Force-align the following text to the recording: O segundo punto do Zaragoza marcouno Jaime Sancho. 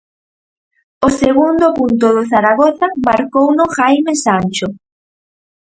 O 1.07 1.09
segundo 1.21 1.65
punto 1.77 2.07
do 2.15 2.23
Zaragoza 2.31 2.87
marcouno 3.07 3.63
Jaime 3.75 4.13
Sancho. 4.25 4.67